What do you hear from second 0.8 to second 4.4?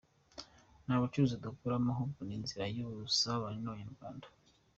Nta bucuruzi dukuramo ahubwo ni inzira y’ubusabane n’Abanyarwanda.